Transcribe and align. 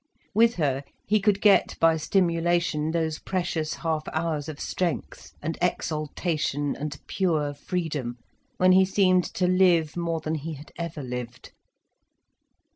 With 0.33 0.55
her, 0.55 0.81
he 1.05 1.19
could 1.19 1.39
get 1.41 1.77
by 1.79 1.95
stimulation 1.95 2.89
those 2.89 3.19
precious 3.19 3.75
half 3.75 4.01
hours 4.11 4.49
of 4.49 4.59
strength 4.59 5.31
and 5.43 5.59
exaltation 5.61 6.75
and 6.75 6.99
pure 7.05 7.53
freedom, 7.53 8.17
when 8.57 8.71
he 8.71 8.83
seemed 8.83 9.25
to 9.35 9.45
live 9.45 9.95
more 9.95 10.19
than 10.19 10.33
he 10.33 10.53
had 10.55 10.71
ever 10.75 11.03
lived. 11.03 11.51